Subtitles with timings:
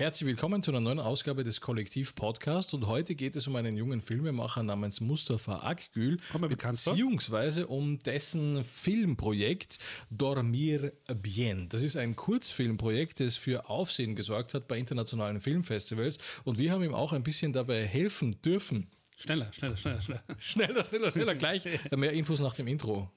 [0.00, 3.76] Herzlich willkommen zu einer neuen Ausgabe des Kollektiv Podcast und heute geht es um einen
[3.76, 9.76] jungen Filmemacher namens Mustafa Akgül, beziehungsweise um dessen Filmprojekt
[10.08, 11.68] Dormir Bien.
[11.68, 16.82] Das ist ein Kurzfilmprojekt, das für Aufsehen gesorgt hat bei internationalen Filmfestivals und wir haben
[16.82, 18.88] ihm auch ein bisschen dabei helfen dürfen.
[19.18, 20.22] Schneller, schneller, schneller, schneller.
[20.38, 21.68] Schneller, schneller, schneller, gleich.
[21.94, 23.12] Mehr Infos nach dem Intro.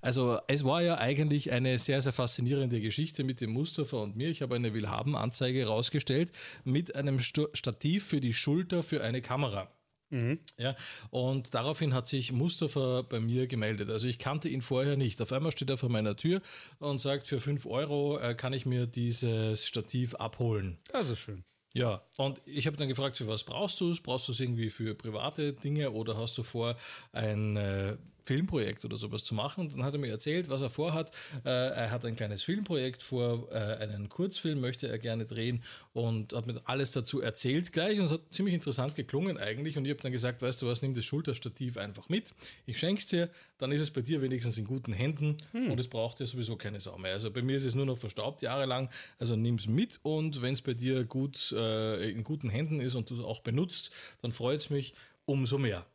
[0.00, 4.28] Also es war ja eigentlich eine sehr, sehr faszinierende Geschichte mit dem Mustafa und mir.
[4.28, 6.30] Ich habe eine Willhaben-Anzeige rausgestellt
[6.64, 9.70] mit einem Stativ für die Schulter für eine Kamera.
[10.10, 10.38] Mhm.
[10.56, 10.76] Ja,
[11.10, 13.90] und daraufhin hat sich Mustafa bei mir gemeldet.
[13.90, 15.20] Also ich kannte ihn vorher nicht.
[15.20, 16.40] Auf einmal steht er vor meiner Tür
[16.78, 20.76] und sagt, für 5 Euro äh, kann ich mir dieses Stativ abholen.
[20.92, 21.44] Das ist schön.
[21.74, 24.00] Ja, und ich habe dann gefragt, für was brauchst du es?
[24.00, 26.76] Brauchst du es irgendwie für private Dinge oder hast du vor,
[27.12, 29.62] ein äh, Filmprojekt oder sowas zu machen.
[29.62, 31.12] Und dann hat er mir erzählt, was er vorhat.
[31.44, 36.32] Äh, er hat ein kleines Filmprojekt vor, äh, einen Kurzfilm möchte er gerne drehen und
[36.32, 37.98] hat mir alles dazu erzählt gleich.
[37.98, 39.78] Und es hat ziemlich interessant geklungen eigentlich.
[39.78, 42.34] Und ich habe dann gesagt, weißt du was, nimm das Schulterstativ einfach mit.
[42.66, 45.70] Ich schenk's dir, dann ist es bei dir wenigstens in guten Händen hm.
[45.70, 47.14] und es braucht ja sowieso keine Sau mehr.
[47.14, 48.90] Also bei mir ist es nur noch verstaubt jahrelang.
[49.18, 52.94] Also nimm es mit und wenn es bei dir gut äh, in guten Händen ist
[52.94, 55.86] und du es auch benutzt, dann freut es mich umso mehr.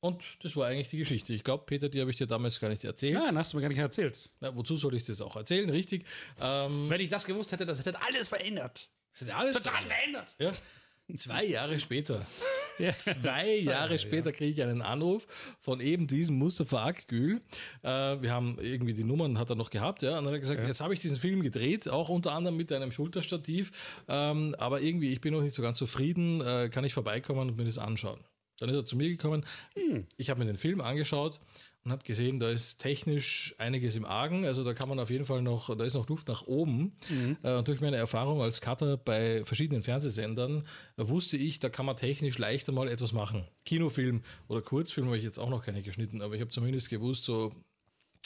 [0.00, 1.34] Und das war eigentlich die Geschichte.
[1.34, 3.14] Ich glaube, Peter, die habe ich dir damals gar nicht erzählt.
[3.14, 4.30] Nein, hast du mir gar nicht erzählt.
[4.40, 5.68] Na, wozu soll ich das auch erzählen?
[5.68, 6.04] Richtig.
[6.40, 8.88] Ähm, Wenn ich das gewusst hätte, das hätte alles verändert.
[9.12, 10.36] Das hätte alles Total verändert.
[10.38, 10.52] Ja.
[11.16, 12.26] Zwei Jahre später.
[12.78, 12.96] Ja.
[12.96, 15.26] Zwei Jahre später kriege ich einen Anruf
[15.60, 17.42] von eben diesem Mustafa Akgül.
[17.82, 17.88] Äh,
[18.22, 20.16] wir haben irgendwie die Nummern hat er noch gehabt, ja.
[20.16, 20.66] Und dann hat er gesagt, ja.
[20.66, 24.02] jetzt habe ich diesen Film gedreht, auch unter anderem mit einem Schulterstativ.
[24.08, 26.40] Ähm, aber irgendwie, ich bin noch nicht so ganz zufrieden.
[26.40, 28.18] Äh, kann ich vorbeikommen und mir das anschauen?
[28.60, 29.44] Dann ist er zu mir gekommen.
[29.74, 30.06] Hm.
[30.16, 31.40] Ich habe mir den Film angeschaut
[31.84, 34.44] und habe gesehen, da ist technisch einiges im Argen.
[34.44, 36.92] Also da kann man auf jeden Fall noch, da ist noch Luft nach oben.
[37.08, 37.38] Mhm.
[37.42, 40.62] Äh, durch meine Erfahrung als Cutter bei verschiedenen Fernsehsendern
[40.98, 43.46] äh, wusste ich, da kann man technisch leichter mal etwas machen.
[43.64, 47.24] Kinofilm oder Kurzfilm habe ich jetzt auch noch keine geschnitten, aber ich habe zumindest gewusst,
[47.24, 47.50] so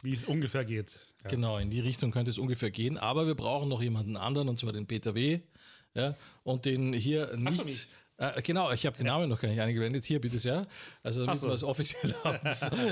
[0.03, 0.99] wie es ungefähr geht.
[1.23, 1.31] Ja.
[1.31, 2.99] Genau, in die Richtung könnte es ungefähr gehen.
[2.99, 5.41] Aber wir brauchen noch jemanden anderen, und zwar den Peter W.
[5.95, 7.89] Ja, und den hier nicht.
[8.17, 10.05] Äh, genau, ich habe den Namen noch gar nicht eingeblendet.
[10.05, 10.67] Hier, bitte sehr.
[11.03, 11.49] Also, damit so.
[11.49, 12.47] wir es offiziell haben.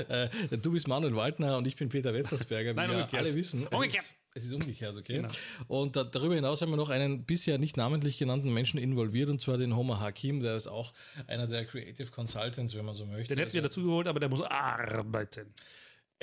[0.09, 3.65] äh, du bist Manuel Waldner und ich bin Peter Wetzersberger, wie Nein, wir alle wissen.
[3.67, 4.13] Umgekehrt.
[4.35, 5.17] Es ist umgekehrt, okay.
[5.17, 5.29] Genau.
[5.67, 9.39] Und da, darüber hinaus haben wir noch einen bisher nicht namentlich genannten Menschen involviert, und
[9.39, 10.93] zwar den Homer Hakim, der ist auch
[11.27, 13.35] einer der Creative Consultants, wenn man so möchte.
[13.35, 15.53] Den hätten also, wir dazugeholt, aber der muss arbeiten.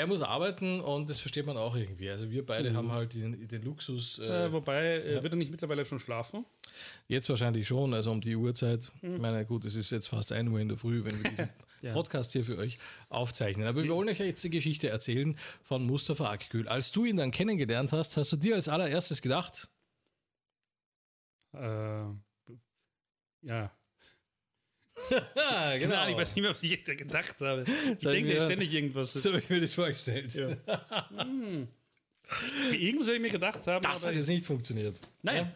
[0.00, 2.08] Er muss arbeiten und das versteht man auch irgendwie.
[2.08, 2.76] Also wir beide mhm.
[2.76, 4.18] haben halt den, den Luxus.
[4.18, 6.46] Äh, äh, wobei, äh, wird er nicht mittlerweile schon schlafen?
[7.06, 8.90] Jetzt wahrscheinlich schon, also um die Uhrzeit.
[9.02, 9.16] Mhm.
[9.16, 11.50] Ich meine, gut, es ist jetzt fast 1 Uhr in der Früh, wenn wir diesen
[11.82, 11.92] ja.
[11.92, 12.78] Podcast hier für euch
[13.10, 13.66] aufzeichnen.
[13.66, 16.66] Aber wir wollen euch jetzt die Geschichte erzählen von Mustafa Akgül.
[16.66, 19.70] Als du ihn dann kennengelernt hast, hast du dir als allererstes gedacht?
[21.52, 22.06] Äh,
[23.42, 23.70] ja,
[25.34, 25.78] genau.
[25.78, 27.64] Keine Ahnung, ich weiß nicht mehr, was ich jetzt gedacht habe.
[27.66, 29.12] Ich Sag denke mir, ständig irgendwas.
[29.12, 30.34] So habe ich mir das vorgestellt.
[30.34, 31.08] Ja.
[31.16, 31.68] hm.
[32.72, 33.82] Irgendwas habe ich mir gedacht haben.
[33.82, 35.00] Das hat jetzt nicht funktioniert.
[35.22, 35.36] Nein.
[35.36, 35.52] Ja?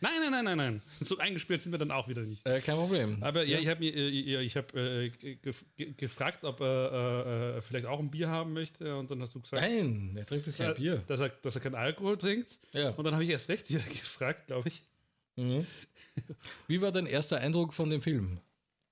[0.00, 0.82] Nein, nein, nein, nein, nein.
[1.00, 2.46] So eingespielt sind wir dann auch wieder nicht.
[2.46, 3.18] Äh, kein Problem.
[3.20, 5.64] Aber ja, ja ich habe äh, ich hab, äh, gef
[5.96, 8.96] gefragt, ob er äh, vielleicht auch ein Bier haben möchte.
[8.96, 9.60] Und dann hast du gesagt.
[9.60, 11.02] Nein, er trinkt doch kein Bier.
[11.08, 12.60] Dass er, dass er kein Alkohol trinkt.
[12.72, 12.90] Ja.
[12.90, 14.82] Und dann habe ich erst recht wieder gefragt, glaube ich.
[15.34, 15.66] Mhm.
[16.68, 18.40] Wie war dein erster Eindruck von dem Film?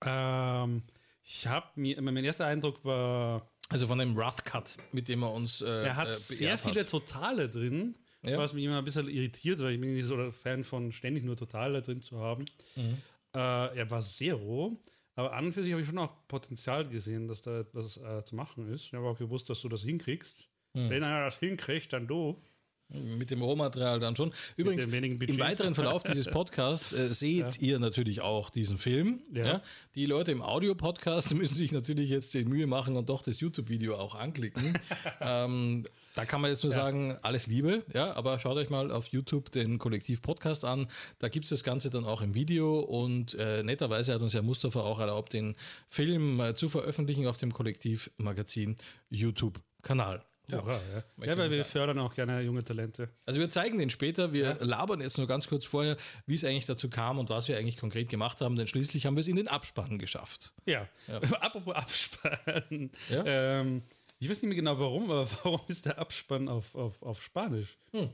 [0.05, 0.83] Ähm,
[1.23, 3.51] ich habe mir, mein erster Eindruck war.
[3.69, 5.61] Also von dem Rough Cut, mit dem er uns.
[5.61, 6.89] Äh, er hat äh, sehr viele hat.
[6.89, 8.39] Totale drin, ja.
[8.39, 11.25] was mich immer ein bisschen irritiert, weil ich bin nicht so ein Fan von ständig
[11.25, 12.45] nur Totale drin zu haben.
[12.77, 12.97] Mhm.
[13.35, 14.79] Äh, er war sehr roh,
[15.17, 18.25] aber an und für sich habe ich schon auch Potenzial gesehen, dass da etwas äh,
[18.25, 18.85] zu machen ist.
[18.85, 20.49] Ich habe auch gewusst, dass du das hinkriegst.
[20.75, 20.91] Mhm.
[20.91, 22.41] Wenn er das hinkriegt, dann du.
[22.89, 24.33] Mit dem Rohmaterial dann schon.
[24.55, 27.69] Übrigens, im weiteren Verlauf dieses Podcasts äh, seht ja.
[27.69, 29.23] ihr natürlich auch diesen Film.
[29.33, 29.45] Ja.
[29.45, 29.63] ja.
[29.97, 33.97] Die Leute im Audio-Podcast müssen sich natürlich jetzt die Mühe machen und doch das YouTube-Video
[33.97, 34.79] auch anklicken.
[35.21, 36.77] ähm, da kann man jetzt nur ja.
[36.77, 40.87] sagen, alles Liebe, ja, aber schaut euch mal auf YouTube den Kollektiv-Podcast an.
[41.19, 44.43] Da gibt es das Ganze dann auch im Video und äh, netterweise hat uns ja
[44.43, 45.57] Mustafa auch erlaubt, den
[45.89, 48.77] Film äh, zu veröffentlichen auf dem Kollektiv-Magazin
[49.11, 50.23] YouTube-Kanal.
[50.49, 51.27] Ja, Hurra, ja.
[51.27, 53.09] ja weil wir fördern auch gerne junge Talente.
[53.25, 54.33] Also wir zeigen den später.
[54.33, 54.57] Wir ja.
[54.61, 55.97] labern jetzt nur ganz kurz vorher,
[56.27, 59.17] wie es eigentlich dazu kam und was wir eigentlich konkret gemacht haben, denn schließlich haben
[59.17, 60.55] wir es in den Abspann geschafft.
[60.65, 61.19] Ja, ja.
[61.41, 62.91] apropos Abspann.
[63.11, 63.83] Ähm,
[64.19, 67.79] ich weiß nicht mehr genau warum, aber warum ist der Abspann auf, auf, auf Spanisch?
[67.93, 68.11] Hm.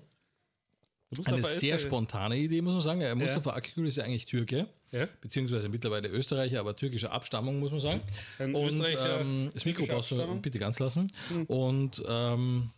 [1.24, 3.00] Eine sehr spontane Idee, muss man sagen.
[3.00, 3.52] Ja, Mustafa.
[3.52, 5.06] Akgül ist ja eigentlich Türke, ja.
[5.20, 8.00] beziehungsweise mittlerweile Österreicher, aber türkischer Abstammung, muss man sagen.
[8.38, 11.12] Ein und ähm, das Mikro brauchst du bitte ganz lassen.
[11.30, 11.44] Mhm.
[11.44, 12.70] Und ähm,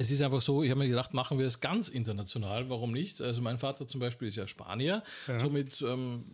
[0.00, 3.20] es ist einfach so, ich habe mir gedacht, machen wir es ganz international, warum nicht?
[3.20, 5.40] Also mein Vater zum Beispiel ist ja Spanier, ja.
[5.40, 6.24] somit ähm,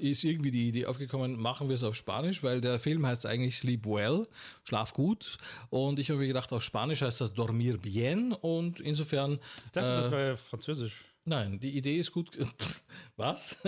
[0.00, 3.56] ist irgendwie die Idee aufgekommen, machen wir es auf Spanisch, weil der Film heißt eigentlich
[3.56, 4.26] Sleep Well,
[4.64, 5.36] Schlaf gut
[5.68, 9.38] und ich habe mir gedacht, auf Spanisch heißt das Dormir bien und insofern...
[9.66, 11.04] Ich dachte, äh, das wäre Französisch.
[11.24, 12.30] Nein, die Idee ist gut.
[13.16, 13.58] Was?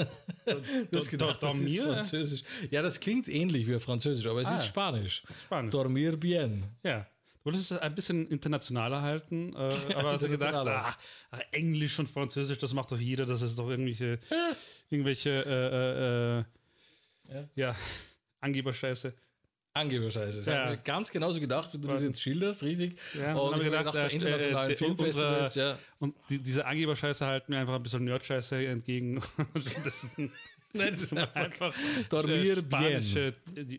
[0.90, 2.42] Du hast gedacht, das ist Französisch.
[2.70, 5.22] Ja, das klingt ähnlich wie Französisch, aber es ah, ist Spanisch.
[5.44, 5.70] Spanisch.
[5.70, 6.64] Dormir bien.
[6.82, 7.06] Ja.
[7.44, 10.96] Du wolltest es ein bisschen internationaler halten, äh, aber hast du gedacht, ah,
[11.52, 14.18] Englisch und Französisch, das macht doch jeder, das ist doch irgendwelche,
[14.88, 17.48] irgendwelche, äh, äh, ja.
[17.54, 17.76] ja,
[18.40, 19.12] Angeberscheiße.
[19.74, 20.38] Angeberscheiße.
[20.38, 20.74] Das ja.
[20.76, 22.96] ganz genauso gedacht, wie du das jetzt schilderst, richtig.
[23.12, 25.78] Ja, und, und ich gedacht, gedacht bei internationalen äh, Filmfestivals, ja.
[25.98, 29.20] Und die, diese Angeberscheiße halten mir einfach ein bisschen Nerdscheiße entgegen.
[30.74, 31.72] Nein, das ist einfach
[32.10, 33.02] Dormir bien.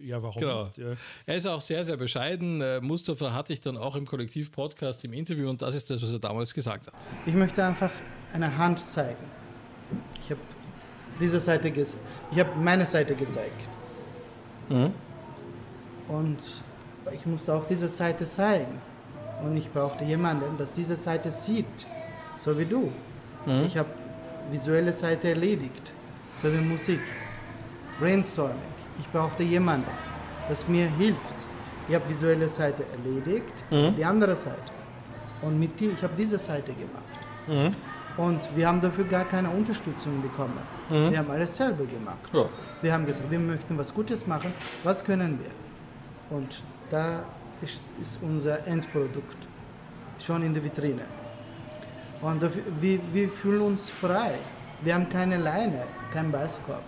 [0.01, 0.63] Ja, warum genau.
[0.65, 0.77] nicht?
[0.77, 0.93] Ja.
[1.25, 2.61] Er ist auch sehr, sehr bescheiden.
[2.61, 6.13] Äh, Mustafa hatte ich dann auch im Kollektiv-Podcast im Interview und das ist das, was
[6.13, 7.09] er damals gesagt hat.
[7.25, 7.91] Ich möchte einfach
[8.33, 9.25] eine Hand zeigen.
[10.23, 10.39] Ich habe
[11.19, 13.67] diese Seite ich habe meine Seite gezeigt.
[14.69, 14.93] Mhm.
[16.07, 16.39] Und
[17.13, 18.79] ich musste auch diese Seite zeigen.
[19.43, 21.85] Und ich brauchte jemanden, der diese Seite sieht,
[22.35, 22.91] so wie du.
[23.45, 23.65] Mhm.
[23.65, 23.89] Ich habe
[24.49, 25.91] visuelle Seite erledigt
[26.41, 27.01] so wie Musik.
[27.99, 28.55] Brainstorming.
[28.99, 29.89] Ich brauchte jemanden,
[30.49, 31.35] das mir hilft.
[31.87, 33.95] Ich habe visuelle Seite erledigt, mhm.
[33.95, 34.71] die andere Seite.
[35.41, 37.03] Und mit dir, ich habe diese Seite gemacht.
[37.47, 37.75] Mhm.
[38.17, 40.59] Und wir haben dafür gar keine Unterstützung bekommen.
[40.89, 41.11] Mhm.
[41.11, 42.29] Wir haben alles selber gemacht.
[42.33, 42.45] Ja.
[42.81, 44.53] Wir haben gesagt, wir möchten was Gutes machen.
[44.83, 46.37] Was können wir?
[46.37, 47.23] Und da
[47.61, 49.37] ist, ist unser Endprodukt
[50.19, 51.03] schon in der Vitrine.
[52.21, 54.35] Und dafür, wir, wir fühlen uns frei.
[54.81, 55.83] Wir haben keine Leine,
[56.13, 56.83] keinen Beißkorb.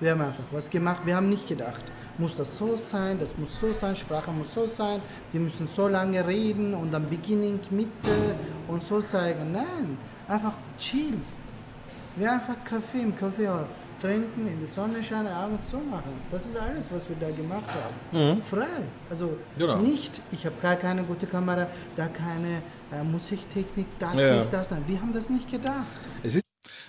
[0.00, 1.00] Wir haben einfach was gemacht.
[1.04, 1.84] Wir haben nicht gedacht,
[2.18, 5.00] muss das so sein, das muss so sein, Sprache muss so sein,
[5.32, 8.34] die müssen so lange reden und dann Beginning, Mitte
[8.68, 9.52] und so zeigen.
[9.52, 9.98] Nein,
[10.28, 11.14] einfach chill.
[12.16, 13.48] Wir einfach Kaffee im Kaffee
[14.00, 16.12] trinken, in der Sonne scheinen, abends so machen.
[16.30, 18.36] Das ist alles, was wir da gemacht haben.
[18.36, 18.42] Mhm.
[18.42, 18.66] Frei.
[19.10, 19.78] Also genau.
[19.78, 21.66] nicht, ich habe gar keine gute Kamera,
[21.96, 22.62] gar keine
[22.92, 24.36] äh, Musiktechnik, das ja.
[24.36, 24.84] nicht, das, nein.
[24.86, 25.86] Wir haben das nicht gedacht.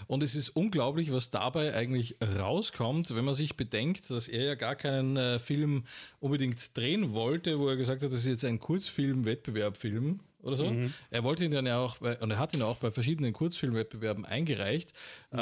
[0.10, 4.56] Und es ist unglaublich, was dabei eigentlich rauskommt, wenn man sich bedenkt, dass er ja
[4.56, 5.84] gar keinen äh, Film
[6.20, 10.66] unbedingt drehen wollte, wo er gesagt hat, das ist jetzt ein Kurzfilm-Wettbewerbfilm oder so.
[10.66, 10.96] Mhm.
[11.12, 14.26] Er wollte ihn dann ja auch bei, und er hat ihn auch bei verschiedenen Kurzfilmwettbewerben
[14.26, 14.94] eingereicht.
[15.32, 15.40] Mhm.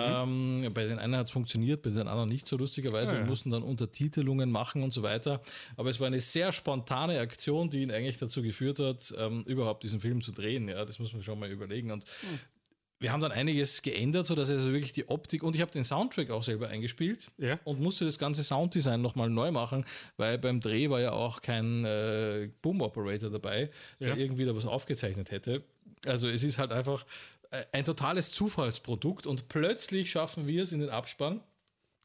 [0.66, 3.24] Ähm, bei den einen hat es funktioniert, bei den anderen nicht so lustigerweise ja, ja.
[3.24, 5.40] und mussten dann Untertitelungen machen und so weiter.
[5.78, 9.84] Aber es war eine sehr spontane Aktion, die ihn eigentlich dazu geführt hat, ähm, überhaupt
[9.84, 10.68] diesen Film zu drehen.
[10.68, 11.92] Ja, das muss man schon mal überlegen.
[11.92, 12.40] Und mhm
[13.00, 16.32] wir haben dann einiges geändert, sodass also wirklich die Optik und ich habe den Soundtrack
[16.32, 17.60] auch selber eingespielt ja.
[17.64, 19.86] und musste das ganze Sounddesign nochmal neu machen,
[20.18, 24.16] weil beim Dreh war ja auch kein äh, Boom Operator dabei, der ja.
[24.16, 25.64] irgendwie da was aufgezeichnet hätte.
[26.06, 27.06] Also es ist halt einfach
[27.52, 31.42] äh, ein totales Zufallsprodukt und plötzlich schaffen wir es in den Abspann.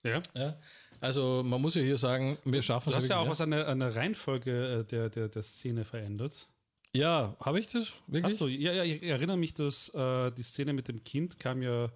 [0.05, 0.21] Ja.
[0.35, 0.59] ja.
[1.01, 2.95] Also man muss ja hier sagen, wir schaffen es.
[2.95, 5.85] Du hast ja auch was an der, an der Reihenfolge äh, der, der, der Szene
[5.85, 6.49] verändert.
[6.95, 7.93] Ja, habe ich das?
[8.07, 8.25] Wirklich?
[8.25, 11.91] Achso, ja, ja, ich erinnere mich, dass äh, die Szene mit dem Kind kam ja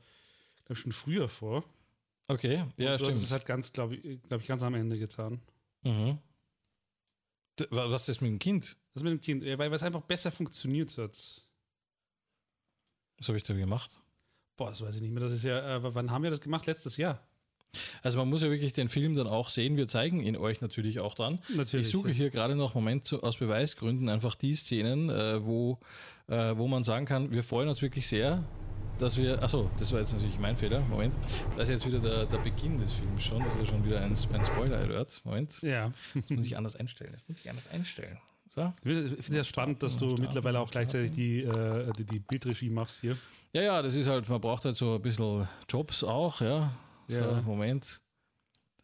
[0.65, 1.65] glaub, schon früher vor.
[2.29, 3.17] Okay, ja, Und stimmt.
[3.17, 5.41] Das ist halt ganz, glaube ich, glaub ich, ganz am Ende getan.
[5.83, 6.19] Mhm.
[7.71, 8.77] Was ist mit dem Kind?
[8.95, 9.45] Was mit dem Kind?
[9.59, 11.17] Weil es einfach besser funktioniert hat.
[13.19, 13.97] Was habe ich da gemacht?
[14.57, 15.23] Boah, das weiß ich nicht mehr.
[15.23, 16.67] Das ist ja, äh, wann haben wir das gemacht?
[16.67, 17.27] Letztes Jahr.
[18.07, 19.77] Also man muss ja wirklich den Film dann auch sehen.
[19.77, 21.41] Wir zeigen ihn euch natürlich auch dann.
[21.57, 22.15] Natürlich, ich suche ja.
[22.15, 25.81] hier gerade noch Moment zu, aus Beweisgründen einfach die Szenen, äh, wo,
[26.29, 28.45] äh, wo man sagen kann, wir freuen uns wirklich sehr,
[29.01, 29.43] dass wir.
[29.43, 30.83] Achso, das war jetzt natürlich mein Fehler.
[30.89, 31.15] Moment.
[31.57, 33.41] Das ist jetzt wieder der, der Beginn des Films schon.
[33.41, 35.23] Das ist ja schon wieder ein, ein Spoiler-Alert.
[35.25, 35.61] Moment.
[35.63, 35.91] Ja.
[36.15, 37.11] Das muss ich anders einstellen.
[37.13, 38.19] Das muss ich anders einstellen.
[38.55, 38.73] So.
[38.85, 42.71] Ich finde es ja spannend, dass du mittlerweile auch gleichzeitig die, äh, die, die Bildregie
[42.71, 43.17] machst hier.
[43.53, 46.71] Ja, ja, das ist halt, man braucht halt so ein bisschen Jobs auch, ja.
[47.09, 47.43] So, ja.
[47.43, 48.01] Moment.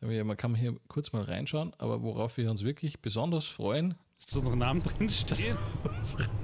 [0.00, 3.94] Man kann hier kurz mal reinschauen, aber worauf wir uns wirklich besonders freuen.
[4.18, 5.56] Ist da unsere Namen drin stehen?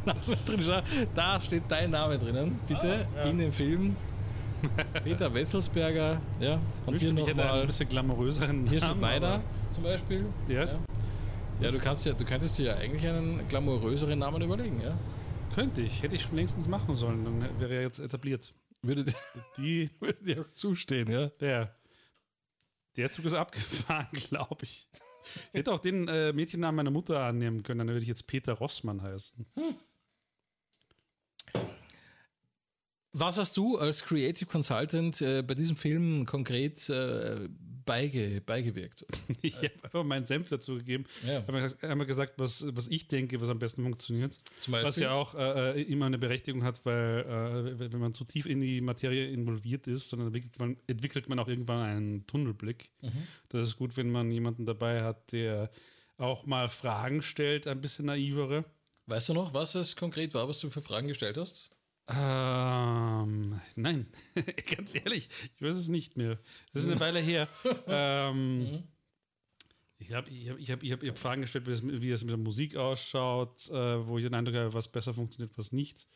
[0.47, 0.83] drin
[1.15, 3.31] Da steht dein Name drinnen, bitte, ah, ja.
[3.31, 3.97] in dem Film.
[5.05, 6.61] Peter Wetzelsberger, ja.
[6.87, 10.27] Und Wünschte hier noch mal ein bisschen glamouröseren Hier steht meiner zum Beispiel.
[10.49, 10.65] Ja.
[10.65, 10.79] ja.
[11.61, 14.97] Ja, du kannst ja, du könntest dir ja eigentlich einen glamouröseren Namen überlegen, ja.
[15.55, 18.53] Könnte ich, hätte ich schon längstens machen sollen, dann wäre er jetzt etabliert.
[18.83, 19.05] Würde
[19.57, 21.29] die, würde dir auch zustehen, ja?
[21.41, 21.75] Der.
[22.97, 24.89] Der Zug ist abgefahren, glaube ich.
[25.53, 28.55] Ich hätte auch den äh, Mädchennamen meiner Mutter annehmen können, dann würde ich jetzt Peter
[28.55, 29.47] Rossmann heißen.
[29.55, 29.75] Hm.
[33.13, 37.49] Was hast du als Creative Consultant äh, bei diesem Film konkret äh,
[37.88, 39.07] beige, beigewirkt.
[39.42, 41.04] ich habe einfach meinen Senf dazu gegeben.
[41.26, 41.45] Ja.
[41.47, 44.38] habe einmal gesagt, was, was ich denke, was am besten funktioniert.
[44.68, 48.61] Was ja auch äh, immer eine Berechtigung hat, weil äh, wenn man zu tief in
[48.61, 52.90] die Materie involviert ist, dann entwickelt man, entwickelt man auch irgendwann einen Tunnelblick.
[53.00, 53.26] Mhm.
[53.49, 55.71] Das ist gut, wenn man jemanden dabei hat, der
[56.18, 58.64] auch mal Fragen stellt, ein bisschen naivere.
[59.07, 61.71] Weißt du noch, was es konkret war, was du für Fragen gestellt hast?
[62.11, 64.07] Ähm, nein,
[64.77, 66.38] ganz ehrlich, ich weiß es nicht mehr.
[66.73, 67.47] Das ist eine Weile her.
[67.87, 68.83] ähm, mhm.
[69.99, 72.11] Ich habe ich hab, ich hab, ich hab, ich hab Fragen gestellt, wie es, wie
[72.11, 75.73] es mit der Musik ausschaut, äh, wo ich den Eindruck habe, was besser funktioniert, was
[75.73, 76.07] nicht.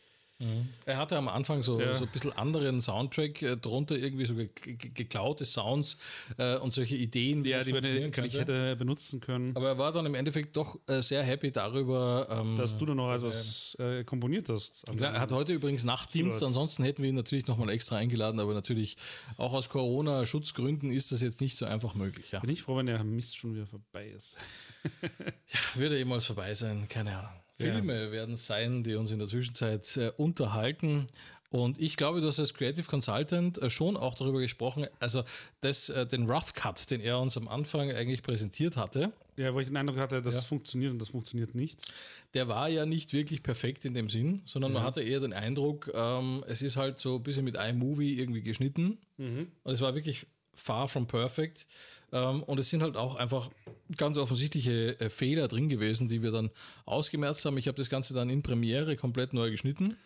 [0.43, 0.69] Mhm.
[0.87, 1.95] Er hatte am Anfang so, ja.
[1.95, 5.99] so ein bisschen anderen Soundtrack äh, drunter, irgendwie so geklaute Sounds
[6.37, 9.57] äh, und solche Ideen, die, ja, die man, ich hätte benutzen können.
[9.57, 12.95] Aber er war dann im Endeffekt doch äh, sehr happy darüber, ähm, dass du da
[12.95, 14.85] noch etwas äh, komponiert hast.
[14.97, 18.55] Klar, er hat heute übrigens Nachtdienst, ansonsten hätten wir ihn natürlich nochmal extra eingeladen, aber
[18.55, 18.97] natürlich
[19.39, 22.33] auch aus Corona-Schutzgründen ist das jetzt nicht so einfach möglich.
[22.33, 22.41] Ja.
[22.41, 24.37] Bin ich froh, wenn der Mist schon wieder vorbei ist.
[25.03, 27.42] ja, wird er jemals vorbei sein, keine Ahnung.
[27.63, 28.13] Filme ja.
[28.13, 31.07] werden sein, die uns in der Zwischenzeit äh, unterhalten.
[31.53, 35.23] Und ich glaube, du hast als Creative Consultant äh, schon auch darüber gesprochen, also
[35.61, 39.13] das, äh, den Rough Cut, den er uns am Anfang eigentlich präsentiert hatte.
[39.37, 40.41] Ja, wo ich den Eindruck hatte, das ja.
[40.43, 41.93] funktioniert und das funktioniert nicht.
[42.33, 44.79] Der war ja nicht wirklich perfekt in dem Sinn, sondern ja.
[44.79, 48.43] man hatte eher den Eindruck, ähm, es ist halt so ein bisschen mit iMovie irgendwie
[48.43, 48.99] geschnitten.
[49.19, 49.49] Mhm.
[49.63, 51.67] Und es war wirklich far from perfect.
[52.13, 53.51] Ähm, und es sind halt auch einfach
[53.97, 56.51] ganz offensichtliche äh, Fehler drin gewesen, die wir dann
[56.85, 57.57] ausgemerzt haben.
[57.59, 59.97] Ich habe das Ganze dann in Premiere komplett neu geschnitten.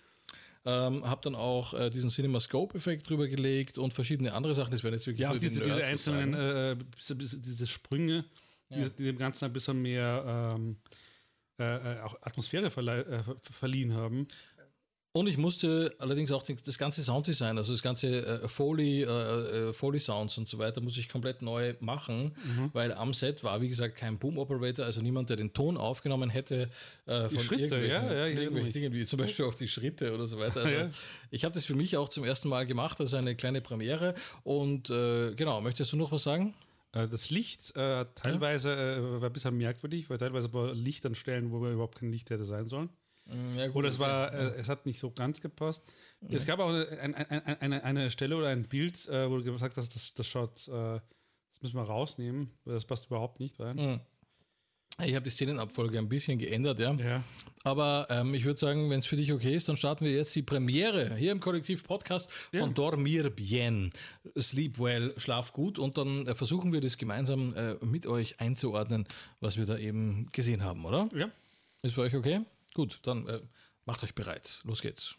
[0.65, 4.73] Ähm, habe dann auch äh, diesen CinemaScope-Effekt drüber gelegt und verschiedene andere Sachen.
[4.73, 6.77] Das werden jetzt wirklich ja, diese, diese einzelnen äh,
[7.09, 8.25] diese Sprünge,
[8.71, 8.77] ja.
[8.77, 10.77] die, die, dem Ganzen ein bisschen mehr ähm,
[11.61, 14.27] äh, äh auch Atmosphäre äh, verliehen haben.
[15.17, 19.07] Und ich musste allerdings auch das ganze Sounddesign, also das ganze äh, Foley, äh,
[19.69, 22.69] äh, Foley Sounds und so weiter, muss ich komplett neu machen, mhm.
[22.75, 26.29] weil am Set war, wie gesagt, kein Boom Operator, also niemand, der den Ton aufgenommen
[26.29, 26.69] hätte
[27.07, 30.27] äh, von Schritte, irgendwelchen, ja, ja, irgendwelchen Dingen, wie zum Beispiel auch die Schritte oder
[30.27, 30.61] so weiter.
[30.61, 30.91] Also ja.
[31.31, 34.13] Ich habe das für mich auch zum ersten Mal gemacht, also eine kleine Premiere.
[34.43, 36.53] Und äh, genau, möchtest du noch was sagen?
[36.93, 41.63] Das Licht äh, teilweise war ein bisschen merkwürdig, weil teilweise war Licht an Stellen, wo
[41.63, 42.91] wir überhaupt kein Licht hätte sein sollen.
[43.57, 44.39] Ja, gut, oder es war, ja.
[44.39, 45.83] äh, es hat nicht so ganz gepasst.
[46.21, 46.37] Ja.
[46.37, 49.77] Es gab auch ein, ein, eine, eine Stelle oder ein Bild, äh, wo du gesagt
[49.77, 51.01] hast, das, das schaut, äh,
[51.51, 53.77] das müssen wir rausnehmen, das passt überhaupt nicht rein.
[53.77, 54.01] Mhm.
[55.05, 56.95] Ich habe die Szenenabfolge ein bisschen geändert, ja.
[56.95, 57.23] ja.
[57.65, 60.35] Aber ähm, ich würde sagen, wenn es für dich okay ist, dann starten wir jetzt
[60.35, 62.61] die Premiere hier im Kollektiv-Podcast ja.
[62.61, 63.91] von Dormir Bien.
[64.39, 65.79] Sleep well, schlaf gut.
[65.79, 69.07] Und dann äh, versuchen wir das gemeinsam äh, mit euch einzuordnen,
[69.41, 71.11] was wir da eben gesehen haben, oder?
[71.15, 71.29] Ja.
[71.83, 72.41] Ist für euch okay?
[72.77, 73.41] Gut, dann äh,
[73.87, 74.61] macht euch bereit.
[74.65, 75.17] Los geht's.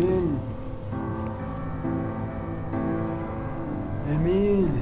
[0.00, 0.40] Emin.
[4.08, 4.72] Emin.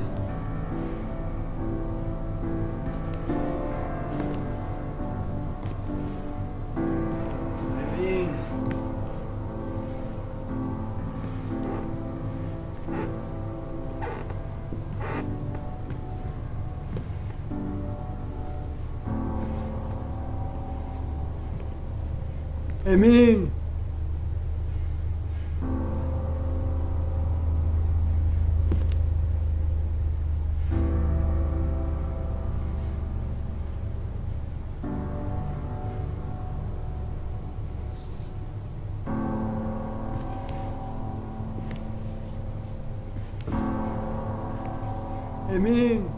[7.98, 8.34] Emin.
[22.86, 23.47] Emin.
[45.58, 46.17] Amen.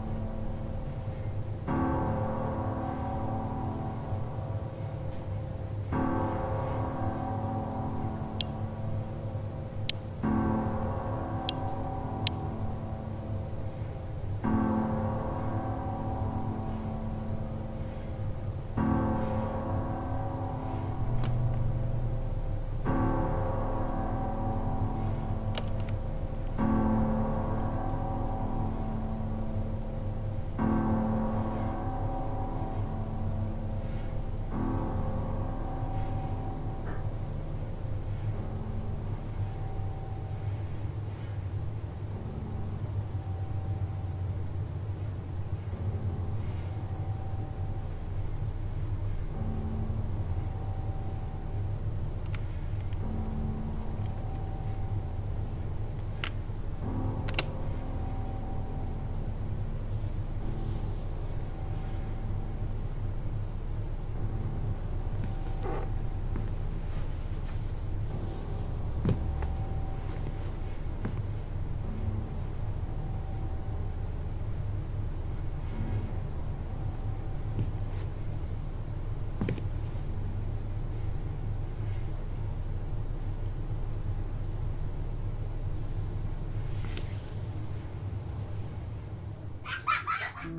[90.51, 90.57] Ha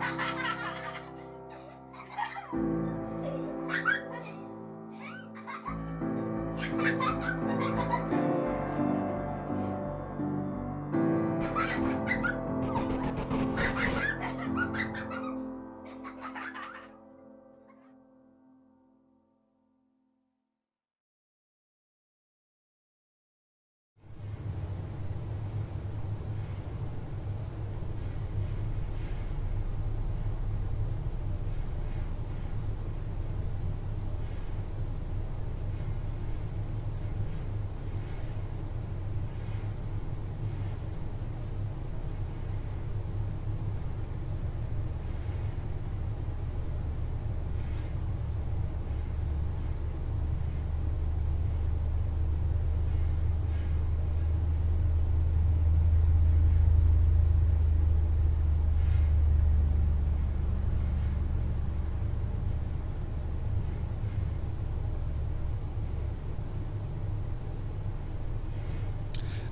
[0.00, 0.35] ha ha!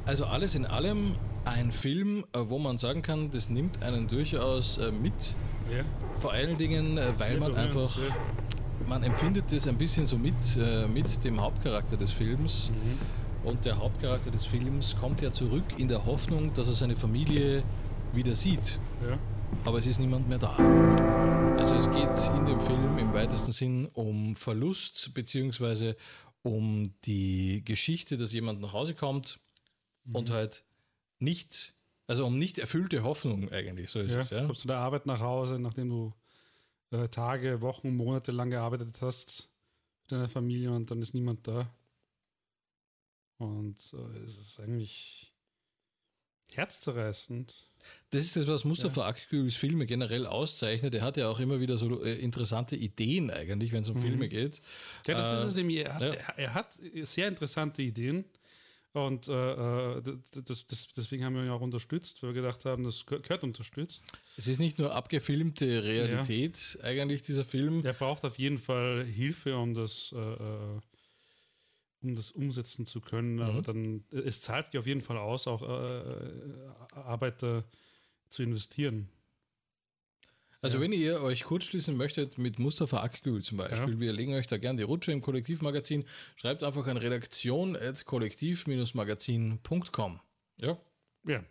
[0.07, 1.15] Also alles in allem
[1.45, 5.15] ein Film, äh, wo man sagen kann, das nimmt einen durchaus äh, mit.
[5.71, 5.83] Ja.
[6.19, 7.97] Vor allen Dingen, äh, weil man einfach,
[8.87, 10.35] man empfindet das ein bisschen so mit,
[10.93, 12.71] mit dem Hauptcharakter des Films.
[12.71, 13.49] Mhm.
[13.49, 17.63] Und der Hauptcharakter des Films kommt ja zurück in der Hoffnung, dass er seine Familie
[18.15, 18.79] wieder sieht.
[19.07, 19.19] Ja.
[19.65, 20.57] Aber es ist niemand mehr da.
[21.59, 25.97] Also es geht in dem Film im weitesten Sinn um Verlust, beziehungsweise
[26.43, 29.41] um die Geschichte, dass jemand nach Hause kommt
[30.05, 30.17] mhm.
[30.17, 30.65] und halt
[31.19, 31.75] nicht,
[32.07, 34.31] also um nicht erfüllte Hoffnung eigentlich, so ist ja, es.
[34.31, 34.45] Ja.
[34.47, 36.15] Kommst du der Arbeit nach Hause, nachdem du
[36.91, 39.51] äh, Tage, Wochen, Monate lang gearbeitet hast
[40.03, 41.71] mit deiner Familie und dann ist niemand da.
[43.39, 45.33] Und äh, es ist eigentlich
[46.53, 47.55] herzzerreißend.
[48.11, 49.07] Das ist das, was Mustafa ja.
[49.09, 50.95] Akgüls Filme generell auszeichnet.
[50.95, 54.03] Er hat ja auch immer wieder so äh, interessante Ideen eigentlich, wenn es um mhm.
[54.03, 54.63] Filme geht.
[55.07, 55.79] Ja, das äh, ist es nämlich.
[55.79, 56.35] Er hat, ja.
[56.37, 58.25] er hat sehr interessante Ideen.
[58.95, 60.03] Und äh, äh
[60.45, 64.05] das, das, deswegen haben wir ihn auch unterstützt, weil wir gedacht haben, das gehört unterstützt.
[64.37, 66.85] Es ist nicht nur abgefilmte Realität ja.
[66.85, 67.85] eigentlich, dieser Film.
[67.85, 70.81] Er braucht auf jeden Fall Hilfe, um das, äh, äh
[72.03, 73.37] um das umsetzen zu können.
[73.37, 73.43] Mhm.
[73.43, 77.65] Aber dann, es zahlt sich auf jeden Fall aus, auch äh, äh Arbeiter
[78.29, 79.09] zu investieren.
[80.65, 80.85] Also ja.
[80.85, 84.01] wenn ihr euch kurzschließen möchtet mit Mustafa Akgül zum Beispiel, ja.
[84.01, 86.03] wir legen euch da gerne die Rutsche im Kollektivmagazin,
[86.37, 90.21] schreibt einfach an redaktion at kollektiv-magazin.com.
[90.63, 90.79] Ja?
[91.27, 91.45] Ja.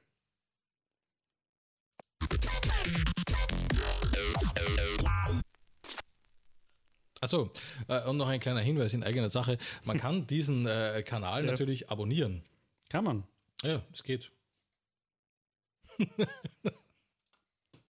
[7.22, 7.52] Achso,
[7.90, 9.60] äh, und noch ein kleiner Hinweis in eigener Sache.
[9.84, 11.52] Man kann diesen äh, Kanal ja.
[11.52, 12.42] natürlich abonnieren.
[12.90, 13.26] Kann man.
[13.62, 14.32] Ja, es geht.